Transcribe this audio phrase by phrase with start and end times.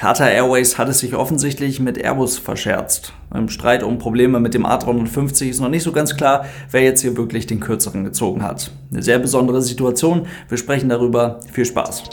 [0.00, 3.12] Qatar Airways hat es sich offensichtlich mit Airbus verscherzt.
[3.34, 7.02] Im Streit um Probleme mit dem A350 ist noch nicht so ganz klar, wer jetzt
[7.02, 8.70] hier wirklich den kürzeren gezogen hat.
[8.90, 10.26] Eine sehr besondere Situation.
[10.48, 11.40] Wir sprechen darüber.
[11.52, 12.04] Viel Spaß.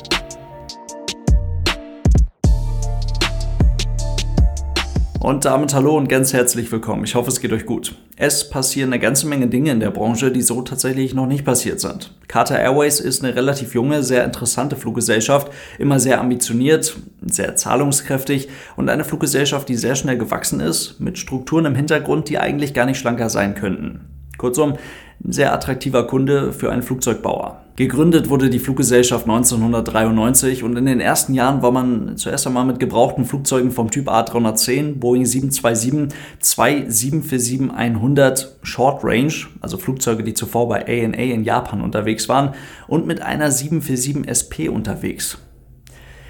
[5.28, 7.04] Und damit hallo und ganz herzlich willkommen.
[7.04, 7.96] Ich hoffe, es geht euch gut.
[8.16, 11.82] Es passieren eine ganze Menge Dinge in der Branche, die so tatsächlich noch nicht passiert
[11.82, 12.14] sind.
[12.30, 16.96] Qatar Airways ist eine relativ junge, sehr interessante Fluggesellschaft, immer sehr ambitioniert,
[17.26, 22.40] sehr zahlungskräftig und eine Fluggesellschaft, die sehr schnell gewachsen ist, mit Strukturen im Hintergrund, die
[22.40, 24.08] eigentlich gar nicht schlanker sein könnten.
[24.38, 24.78] Kurzum,
[25.26, 27.67] ein sehr attraktiver Kunde für einen Flugzeugbauer.
[27.78, 32.80] Gegründet wurde die Fluggesellschaft 1993 und in den ersten Jahren war man zuerst einmal mit
[32.80, 39.32] gebrauchten Flugzeugen vom Typ A310, Boeing 727, zwei 747-100 Short Range,
[39.62, 42.56] also Flugzeuge, die zuvor bei ANA in Japan unterwegs waren,
[42.88, 45.38] und mit einer 747 SP unterwegs.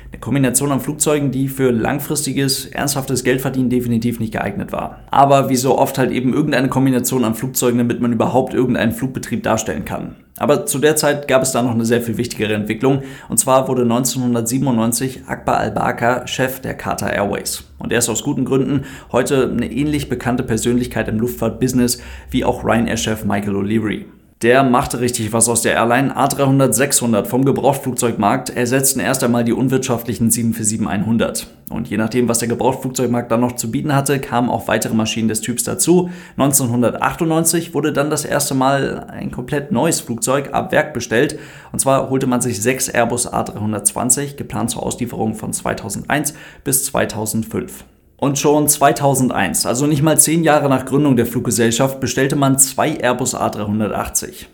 [0.09, 5.01] Eine Kombination an Flugzeugen, die für langfristiges, ernsthaftes Geldverdienen definitiv nicht geeignet war.
[5.11, 9.43] Aber wie so oft halt eben irgendeine Kombination an Flugzeugen, damit man überhaupt irgendeinen Flugbetrieb
[9.43, 10.15] darstellen kann.
[10.37, 13.01] Aber zu der Zeit gab es da noch eine sehr viel wichtigere Entwicklung.
[13.27, 17.65] Und zwar wurde 1997 Akbar al-Bakr Chef der Qatar Airways.
[17.77, 22.63] Und er ist aus guten Gründen heute eine ähnlich bekannte Persönlichkeit im Luftfahrtbusiness wie auch
[22.63, 24.05] Ryanair-Chef Michael O'Leary.
[24.43, 26.15] Der machte richtig was aus der Airline.
[26.15, 31.47] A300-600 vom Gebrauchtflugzeugmarkt ersetzten erst einmal die unwirtschaftlichen 747-100.
[31.71, 35.27] Und je nachdem, was der Gebrauchtflugzeugmarkt dann noch zu bieten hatte, kamen auch weitere Maschinen
[35.27, 36.11] des Typs dazu.
[36.37, 41.39] 1998 wurde dann das erste Mal ein komplett neues Flugzeug ab Werk bestellt.
[41.71, 47.85] Und zwar holte man sich sechs Airbus A320, geplant zur Auslieferung von 2001 bis 2005.
[48.17, 52.97] Und schon 2001, also nicht mal zehn Jahre nach Gründung der Fluggesellschaft, bestellte man zwei
[52.99, 54.47] Airbus A380.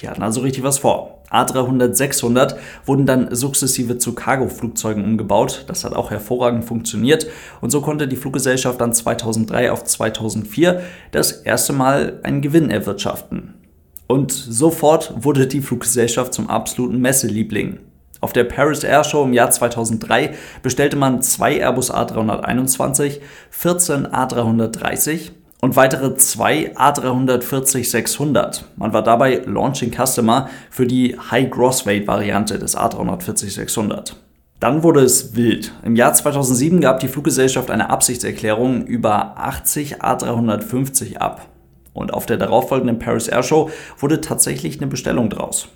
[0.00, 1.22] Die hatten also richtig was vor.
[1.30, 5.64] A300-600 wurden dann sukzessive zu Cargo-Flugzeugen umgebaut.
[5.66, 7.26] Das hat auch hervorragend funktioniert.
[7.60, 13.54] Und so konnte die Fluggesellschaft dann 2003 auf 2004 das erste Mal einen Gewinn erwirtschaften.
[14.06, 17.80] Und sofort wurde die Fluggesellschaft zum absoluten Messeliebling.
[18.20, 25.32] Auf der Paris Air Show im Jahr 2003 bestellte man zwei Airbus A321, 14 A330
[25.60, 28.62] und weitere zwei A340-600.
[28.76, 34.12] Man war dabei Launching Customer für die High Gross Weight Variante des A340-600.
[34.60, 35.72] Dann wurde es wild.
[35.84, 41.46] Im Jahr 2007 gab die Fluggesellschaft eine Absichtserklärung über 80 A350 ab.
[41.92, 45.68] Und auf der darauffolgenden Paris Air Show wurde tatsächlich eine Bestellung draus.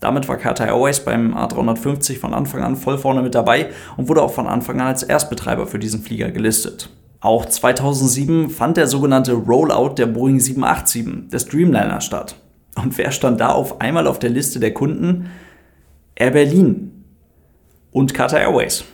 [0.00, 4.22] Damit war Qatar Airways beim A350 von Anfang an voll vorne mit dabei und wurde
[4.22, 6.90] auch von Anfang an als Erstbetreiber für diesen Flieger gelistet.
[7.20, 12.36] Auch 2007 fand der sogenannte Rollout der Boeing 787 des Dreamliner statt.
[12.76, 15.30] Und wer stand da auf einmal auf der Liste der Kunden?
[16.14, 17.04] Air Berlin
[17.90, 18.84] und Qatar Airways.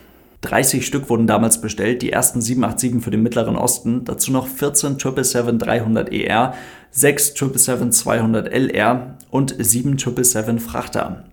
[0.43, 4.97] 30 Stück wurden damals bestellt, die ersten 787 für den Mittleren Osten, dazu noch 14
[4.97, 6.53] 777-300ER,
[6.91, 11.23] 6 777-200LR und 7 777 Frachter.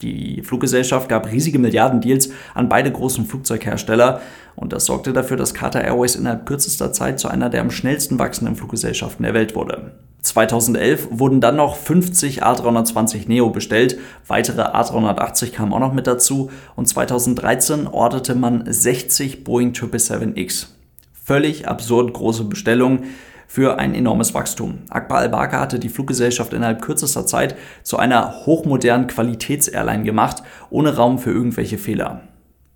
[0.00, 4.20] Die Fluggesellschaft gab riesige Milliardendeals an beide großen Flugzeughersteller
[4.58, 8.18] und das sorgte dafür, dass Qatar Airways innerhalb kürzester Zeit zu einer der am schnellsten
[8.18, 9.92] wachsenden Fluggesellschaften der Welt wurde.
[10.22, 16.50] 2011 wurden dann noch 50 A320 Neo bestellt, weitere A380 kamen auch noch mit dazu
[16.74, 20.66] und 2013 orderte man 60 Boeing 777X.
[21.24, 23.04] Völlig absurd große Bestellungen
[23.46, 24.80] für ein enormes Wachstum.
[24.90, 31.18] Akbar al-Bakr hatte die Fluggesellschaft innerhalb kürzester Zeit zu einer hochmodernen Qualitätsairline gemacht, ohne Raum
[31.18, 32.22] für irgendwelche Fehler.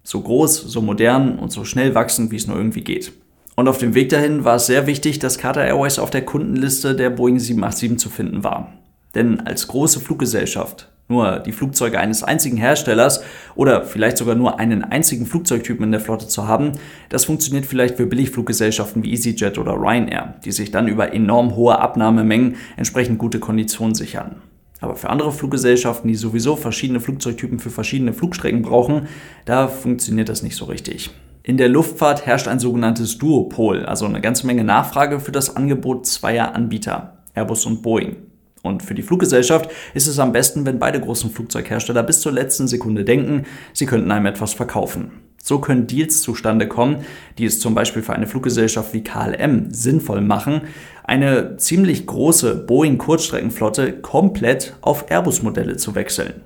[0.03, 3.13] So groß, so modern und so schnell wachsend, wie es nur irgendwie geht.
[3.55, 6.97] Und auf dem Weg dahin war es sehr wichtig, dass Qatar Airways auf der Kundenliste
[6.97, 8.73] der Boeing 787 zu finden war.
[9.15, 13.23] Denn als große Fluggesellschaft nur die Flugzeuge eines einzigen Herstellers
[13.55, 16.73] oder vielleicht sogar nur einen einzigen Flugzeugtypen in der Flotte zu haben,
[17.11, 21.79] das funktioniert vielleicht für Billigfluggesellschaften wie EasyJet oder Ryanair, die sich dann über enorm hohe
[21.79, 24.37] Abnahmemengen entsprechend gute Konditionen sichern.
[24.83, 29.07] Aber für andere Fluggesellschaften, die sowieso verschiedene Flugzeugtypen für verschiedene Flugstrecken brauchen,
[29.45, 31.11] da funktioniert das nicht so richtig.
[31.45, 36.07] In der Luftfahrt herrscht ein sogenanntes Duopol, also eine ganze Menge Nachfrage für das Angebot
[36.07, 38.17] zweier Anbieter, Airbus und Boeing.
[38.63, 42.67] Und für die Fluggesellschaft ist es am besten, wenn beide großen Flugzeughersteller bis zur letzten
[42.67, 45.13] Sekunde denken, sie könnten einem etwas verkaufen.
[45.45, 46.99] So können Deals zustande kommen,
[47.37, 50.61] die es zum Beispiel für eine Fluggesellschaft wie KLM sinnvoll machen,
[51.03, 56.43] eine ziemlich große Boeing-Kurzstreckenflotte komplett auf Airbus-Modelle zu wechseln.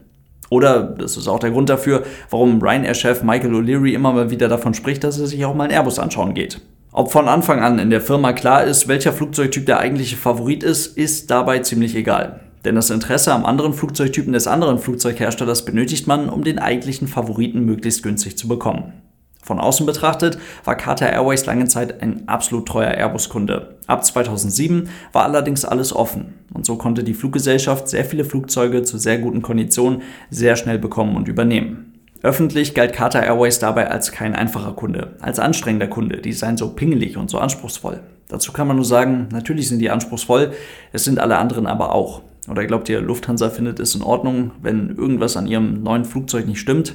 [0.48, 4.72] Oder das ist auch der Grund dafür, warum Ryanair-Chef Michael O'Leary immer mal wieder davon
[4.72, 6.62] spricht, dass er sich auch mal ein Airbus anschauen geht.
[6.90, 10.96] Ob von Anfang an in der Firma klar ist, welcher Flugzeugtyp der eigentliche Favorit ist,
[10.96, 12.45] ist dabei ziemlich egal.
[12.66, 17.64] Denn das Interesse am anderen Flugzeugtypen des anderen Flugzeugherstellers benötigt man, um den eigentlichen Favoriten
[17.64, 18.92] möglichst günstig zu bekommen.
[19.40, 23.76] Von außen betrachtet war Qatar Airways lange Zeit ein absolut treuer Airbus-Kunde.
[23.86, 28.98] Ab 2007 war allerdings alles offen und so konnte die Fluggesellschaft sehr viele Flugzeuge zu
[28.98, 31.92] sehr guten Konditionen sehr schnell bekommen und übernehmen.
[32.24, 36.70] Öffentlich galt Qatar Airways dabei als kein einfacher Kunde, als anstrengender Kunde, die seien so
[36.70, 38.00] pingelig und so anspruchsvoll.
[38.26, 40.50] Dazu kann man nur sagen, natürlich sind die anspruchsvoll,
[40.92, 42.22] es sind alle anderen aber auch.
[42.48, 46.60] Oder glaubt ihr, Lufthansa findet es in Ordnung, wenn irgendwas an ihrem neuen Flugzeug nicht
[46.60, 46.94] stimmt?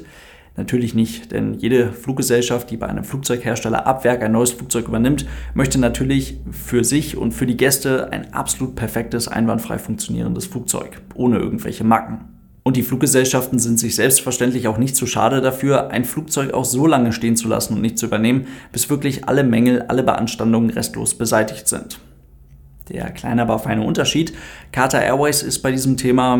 [0.57, 5.25] Natürlich nicht, denn jede Fluggesellschaft, die bei einem Flugzeughersteller ab Werk ein neues Flugzeug übernimmt,
[5.53, 11.39] möchte natürlich für sich und für die Gäste ein absolut perfektes, einwandfrei funktionierendes Flugzeug, ohne
[11.39, 12.25] irgendwelche Macken.
[12.63, 16.86] Und die Fluggesellschaften sind sich selbstverständlich auch nicht zu schade dafür, ein Flugzeug auch so
[16.86, 21.15] lange stehen zu lassen und nicht zu übernehmen, bis wirklich alle Mängel, alle Beanstandungen restlos
[21.15, 22.00] beseitigt sind.
[22.91, 24.33] Der kleine, aber feine Unterschied,
[24.73, 26.38] Qatar Airways ist bei diesem Thema,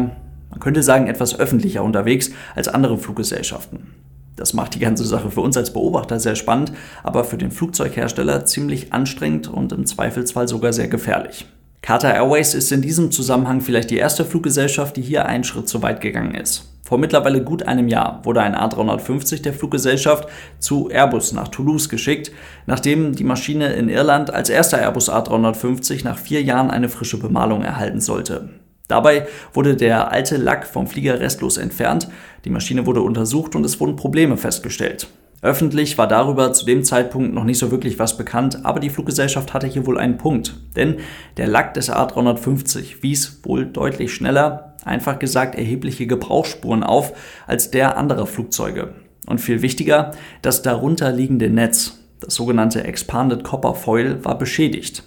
[0.50, 3.94] man könnte sagen, etwas öffentlicher unterwegs als andere Fluggesellschaften.
[4.36, 8.46] Das macht die ganze Sache für uns als Beobachter sehr spannend, aber für den Flugzeughersteller
[8.46, 11.46] ziemlich anstrengend und im Zweifelsfall sogar sehr gefährlich.
[11.82, 15.82] Qatar Airways ist in diesem Zusammenhang vielleicht die erste Fluggesellschaft, die hier einen Schritt zu
[15.82, 16.68] weit gegangen ist.
[16.84, 20.28] Vor mittlerweile gut einem Jahr wurde ein A350 der Fluggesellschaft
[20.60, 22.32] zu Airbus nach Toulouse geschickt,
[22.68, 27.64] nachdem die Maschine in Irland als erster Airbus A350 nach vier Jahren eine frische Bemalung
[27.64, 28.50] erhalten sollte.
[28.88, 32.10] Dabei wurde der alte Lack vom Flieger restlos entfernt,
[32.44, 35.08] die Maschine wurde untersucht und es wurden Probleme festgestellt.
[35.42, 39.56] Öffentlich war darüber zu dem Zeitpunkt noch nicht so wirklich was bekannt, aber die Fluggesellschaft
[39.56, 40.56] hatte hier wohl einen Punkt.
[40.76, 40.98] Denn
[41.38, 47.14] der Lack des A350 wies wohl deutlich schneller, einfach gesagt erhebliche Gebrauchsspuren auf,
[47.48, 48.94] als der anderer Flugzeuge.
[49.26, 50.12] Und viel wichtiger,
[50.44, 55.04] das darunter liegende Netz, das sogenannte Expanded Copper Foil, war beschädigt.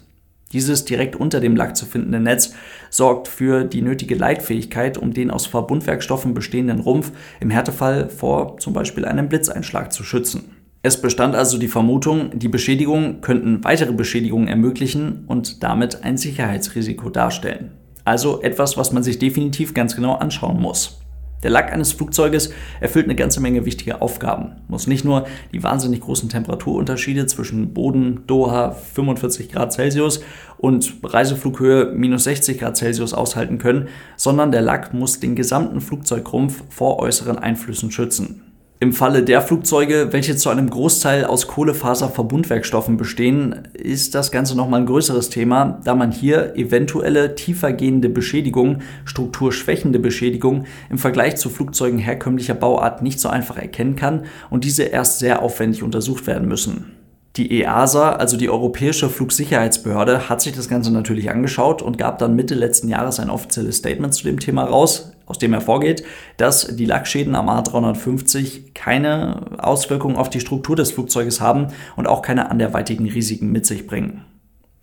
[0.54, 2.54] Dieses direkt unter dem Lack zu findende Netz
[2.88, 7.10] sorgt für die nötige Leitfähigkeit, um den aus Verbundwerkstoffen bestehenden Rumpf
[7.40, 10.44] im Härtefall vor zum Beispiel einem Blitzeinschlag zu schützen.
[10.82, 17.10] Es bestand also die Vermutung, die Beschädigungen könnten weitere Beschädigungen ermöglichen und damit ein Sicherheitsrisiko
[17.10, 17.72] darstellen.
[18.04, 21.03] Also etwas, was man sich definitiv ganz genau anschauen muss.
[21.44, 24.52] Der Lack eines Flugzeuges erfüllt eine ganze Menge wichtige Aufgaben.
[24.66, 30.22] Muss nicht nur die wahnsinnig großen Temperaturunterschiede zwischen Boden, Doha 45 Grad Celsius
[30.56, 36.64] und Reiseflughöhe minus 60 Grad Celsius aushalten können, sondern der Lack muss den gesamten Flugzeugrumpf
[36.70, 38.43] vor äußeren Einflüssen schützen.
[38.80, 44.80] Im Falle der Flugzeuge, welche zu einem Großteil aus Kohlefaserverbundwerkstoffen bestehen, ist das Ganze nochmal
[44.80, 52.00] ein größeres Thema, da man hier eventuelle tiefergehende Beschädigungen, strukturschwächende Beschädigungen im Vergleich zu Flugzeugen
[52.00, 56.96] herkömmlicher Bauart nicht so einfach erkennen kann und diese erst sehr aufwendig untersucht werden müssen.
[57.36, 62.36] Die EASA, also die Europäische Flugsicherheitsbehörde, hat sich das Ganze natürlich angeschaut und gab dann
[62.36, 66.04] Mitte letzten Jahres ein offizielles Statement zu dem Thema raus, aus dem hervorgeht,
[66.36, 72.22] dass die Lackschäden am A350 keine Auswirkungen auf die Struktur des Flugzeuges haben und auch
[72.22, 74.24] keine anderweitigen Risiken mit sich bringen.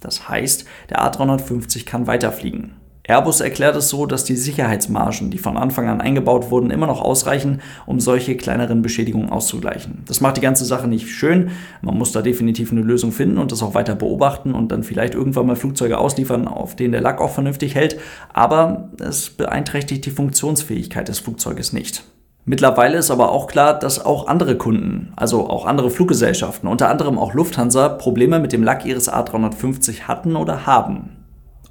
[0.01, 2.81] Das heißt, der A350 kann weiterfliegen.
[3.03, 7.01] Airbus erklärt es so, dass die Sicherheitsmargen, die von Anfang an eingebaut wurden, immer noch
[7.01, 10.03] ausreichen, um solche kleineren Beschädigungen auszugleichen.
[10.06, 11.50] Das macht die ganze Sache nicht schön.
[11.81, 15.15] Man muss da definitiv eine Lösung finden und das auch weiter beobachten und dann vielleicht
[15.15, 17.98] irgendwann mal Flugzeuge ausliefern, auf denen der Lack auch vernünftig hält.
[18.33, 22.04] Aber es beeinträchtigt die Funktionsfähigkeit des Flugzeuges nicht.
[22.45, 27.19] Mittlerweile ist aber auch klar, dass auch andere Kunden, also auch andere Fluggesellschaften, unter anderem
[27.19, 31.20] auch Lufthansa, Probleme mit dem Lack ihres A350 hatten oder haben.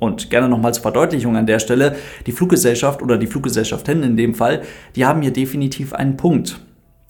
[0.00, 1.94] Und gerne nochmal zur Verdeutlichung an der Stelle,
[2.26, 4.62] die Fluggesellschaft oder die Fluggesellschaften in dem Fall,
[4.96, 6.58] die haben hier definitiv einen Punkt.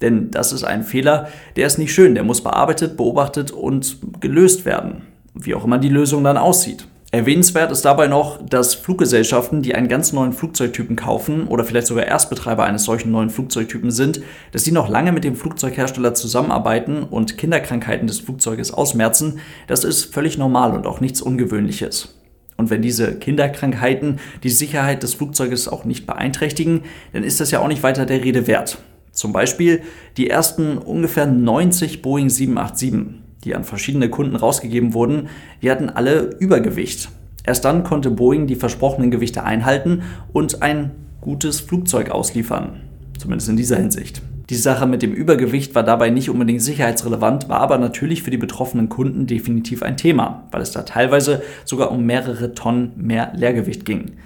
[0.02, 4.64] Denn das ist ein Fehler, der ist nicht schön, der muss bearbeitet, beobachtet und gelöst
[4.64, 5.02] werden.
[5.35, 6.87] Wie auch immer die Lösung dann aussieht.
[7.12, 12.06] Erwähnenswert ist dabei noch, dass Fluggesellschaften, die einen ganz neuen Flugzeugtypen kaufen oder vielleicht sogar
[12.06, 14.20] Erstbetreiber eines solchen neuen Flugzeugtypen sind,
[14.52, 20.14] dass die noch lange mit dem Flugzeughersteller zusammenarbeiten und Kinderkrankheiten des Flugzeuges ausmerzen, das ist
[20.14, 22.19] völlig normal und auch nichts Ungewöhnliches.
[22.61, 26.83] Und wenn diese Kinderkrankheiten die Sicherheit des Flugzeuges auch nicht beeinträchtigen,
[27.14, 28.76] dann ist das ja auch nicht weiter der Rede wert.
[29.12, 29.81] Zum Beispiel
[30.19, 35.31] die ersten ungefähr 90 Boeing 787, die an verschiedene Kunden rausgegeben wurden,
[35.62, 37.09] die hatten alle Übergewicht.
[37.45, 40.02] Erst dann konnte Boeing die versprochenen Gewichte einhalten
[40.35, 40.90] und ein
[41.23, 42.83] gutes Flugzeug ausliefern.
[43.19, 44.21] Zumindest in dieser Hinsicht.
[44.50, 48.37] Die Sache mit dem Übergewicht war dabei nicht unbedingt sicherheitsrelevant, war aber natürlich für die
[48.37, 53.85] betroffenen Kunden definitiv ein Thema, weil es da teilweise sogar um mehrere Tonnen mehr Leergewicht
[53.85, 54.16] ging.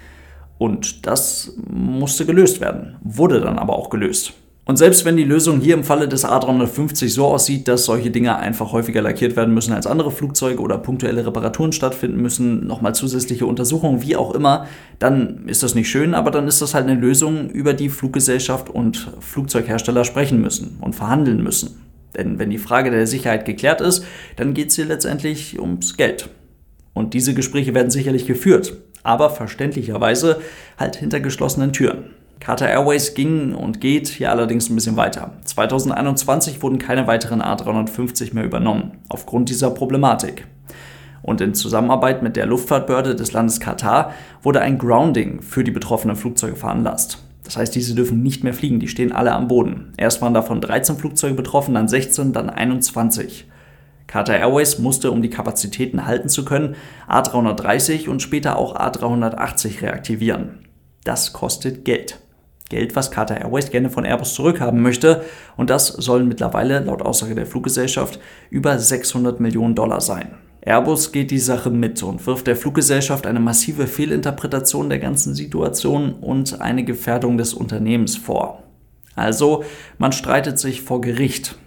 [0.57, 4.33] Und das musste gelöst werden, wurde dann aber auch gelöst.
[4.67, 8.35] Und selbst wenn die Lösung hier im Falle des A350 so aussieht, dass solche Dinge
[8.37, 13.45] einfach häufiger lackiert werden müssen als andere Flugzeuge oder punktuelle Reparaturen stattfinden müssen, nochmal zusätzliche
[13.45, 14.65] Untersuchungen, wie auch immer,
[14.97, 18.71] dann ist das nicht schön, aber dann ist das halt eine Lösung, über die Fluggesellschaft
[18.71, 21.79] und Flugzeughersteller sprechen müssen und verhandeln müssen.
[22.17, 24.03] Denn wenn die Frage der Sicherheit geklärt ist,
[24.35, 26.29] dann geht es hier letztendlich ums Geld.
[26.93, 30.41] Und diese Gespräche werden sicherlich geführt, aber verständlicherweise
[30.79, 32.05] halt hinter geschlossenen Türen.
[32.39, 35.33] Qatar Airways ging und geht hier allerdings ein bisschen weiter.
[35.45, 40.45] 2021 wurden keine weiteren A350 mehr übernommen, aufgrund dieser Problematik.
[41.21, 44.13] Und in Zusammenarbeit mit der Luftfahrtbehörde des Landes Katar
[44.43, 47.23] wurde ein Grounding für die betroffenen Flugzeuge veranlasst.
[47.43, 49.93] Das heißt, diese dürfen nicht mehr fliegen, die stehen alle am Boden.
[49.97, 53.45] Erst waren davon 13 Flugzeuge betroffen, dann 16, dann 21.
[54.07, 56.75] Qatar Airways musste, um die Kapazitäten halten zu können,
[57.09, 60.59] A330 und später auch A380 reaktivieren.
[61.03, 62.19] Das kostet Geld.
[62.69, 65.23] Geld, was Qatar Airways gerne von Airbus zurückhaben möchte.
[65.55, 68.19] Und das sollen mittlerweile, laut Aussage der Fluggesellschaft,
[68.49, 70.29] über 600 Millionen Dollar sein.
[70.61, 76.13] Airbus geht die Sache mit und wirft der Fluggesellschaft eine massive Fehlinterpretation der ganzen Situation
[76.13, 78.63] und eine Gefährdung des Unternehmens vor.
[79.15, 79.63] Also,
[79.99, 81.57] man streitet sich vor Gericht.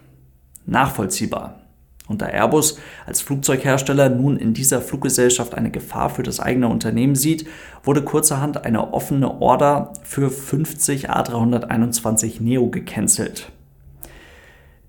[0.67, 1.68] Nachvollziehbar.
[2.09, 7.15] Und da Airbus als Flugzeughersteller nun in dieser Fluggesellschaft eine Gefahr für das eigene Unternehmen
[7.15, 7.47] sieht,
[7.85, 13.53] wurde kurzerhand eine offene Order für 50 A321 Neo gecancelt.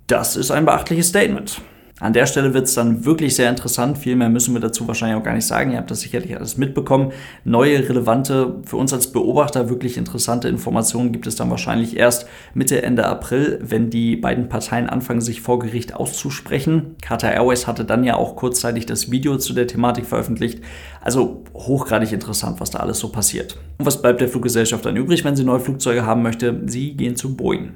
[0.08, 1.62] Das ist ein beachtliches Statement.
[2.00, 3.98] An der Stelle wird es dann wirklich sehr interessant.
[3.98, 5.72] Viel mehr müssen wir dazu wahrscheinlich auch gar nicht sagen.
[5.72, 7.12] Ihr habt das sicherlich alles mitbekommen.
[7.44, 12.82] Neue, relevante, für uns als Beobachter wirklich interessante Informationen gibt es dann wahrscheinlich erst Mitte,
[12.82, 16.96] Ende April, wenn die beiden Parteien anfangen, sich vor Gericht auszusprechen.
[17.01, 20.63] Qatar Airways hatte dann ja auch kurzzeitig das Video zu der Thematik veröffentlicht.
[21.01, 23.58] Also hochgradig interessant, was da alles so passiert.
[23.77, 26.62] Und was bleibt der Fluggesellschaft dann übrig, wenn sie neue Flugzeuge haben möchte?
[26.65, 27.74] Sie gehen zu Boeing.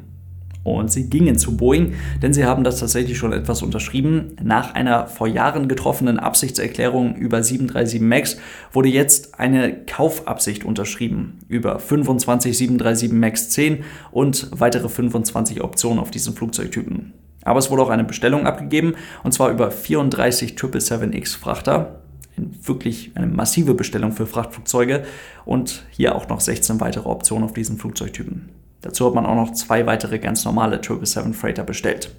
[0.63, 4.37] Und sie gingen zu Boeing, denn sie haben das tatsächlich schon etwas unterschrieben.
[4.41, 8.37] Nach einer vor Jahren getroffenen Absichtserklärung über 737 MAX
[8.71, 16.11] wurde jetzt eine Kaufabsicht unterschrieben über 25 737 MAX 10 und weitere 25 Optionen auf
[16.11, 17.13] diesen Flugzeugtypen.
[17.43, 21.99] Aber es wurde auch eine Bestellung abgegeben und zwar über 34 777X Frachter.
[22.37, 25.03] Wirklich eine massive Bestellung für Frachtflugzeuge
[25.45, 28.49] und hier auch noch 16 weitere Optionen auf diesen Flugzeugtypen.
[28.83, 32.11] Dazu hat man auch noch zwei weitere ganz normale 777 Freighter bestellt.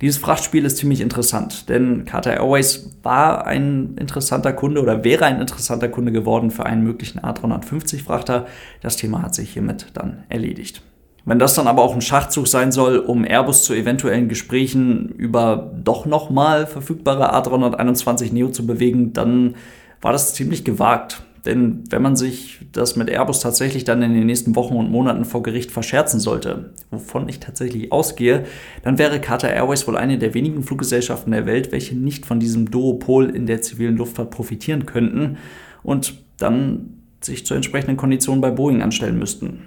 [0.00, 5.40] Dieses Frachtspiel ist ziemlich interessant, denn Qatar Airways war ein interessanter Kunde oder wäre ein
[5.40, 8.46] interessanter Kunde geworden für einen möglichen A350 Frachter.
[8.80, 10.82] Das Thema hat sich hiermit dann erledigt.
[11.24, 15.72] Wenn das dann aber auch ein Schachzug sein soll, um Airbus zu eventuellen Gesprächen über
[15.84, 19.54] doch nochmal verfügbare A321 Neo zu bewegen, dann
[20.00, 21.22] war das ziemlich gewagt.
[21.44, 25.24] Denn wenn man sich das mit Airbus tatsächlich dann in den nächsten Wochen und Monaten
[25.24, 28.44] vor Gericht verscherzen sollte, wovon ich tatsächlich ausgehe,
[28.84, 32.70] dann wäre Qatar Airways wohl eine der wenigen Fluggesellschaften der Welt, welche nicht von diesem
[32.70, 35.38] Duopol in der zivilen Luftfahrt profitieren könnten
[35.82, 39.64] und dann sich zu entsprechenden Konditionen bei Boeing anstellen müssten.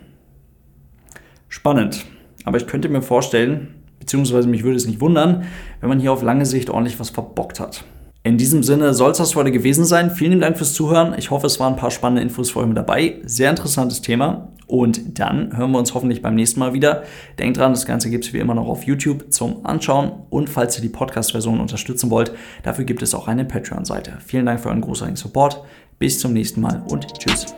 [1.50, 2.06] Spannend.
[2.46, 5.46] Aber ich könnte mir vorstellen, beziehungsweise mich würde es nicht wundern,
[5.82, 7.84] wenn man hier auf lange Sicht ordentlich was verbockt hat.
[8.26, 10.10] In diesem Sinne soll es das heute gewesen sein.
[10.10, 11.14] Vielen Dank fürs Zuhören.
[11.16, 13.22] Ich hoffe, es waren ein paar spannende Infos für euch mit dabei.
[13.24, 14.48] Sehr interessantes Thema.
[14.66, 17.04] Und dann hören wir uns hoffentlich beim nächsten Mal wieder.
[17.38, 20.12] Denkt dran, das Ganze gibt es wie immer noch auf YouTube zum Anschauen.
[20.32, 22.32] Und falls ihr die Podcast-Version unterstützen wollt,
[22.64, 24.14] dafür gibt es auch eine Patreon-Seite.
[24.26, 25.62] Vielen Dank für euren großartigen Support.
[26.00, 27.54] Bis zum nächsten Mal und tschüss.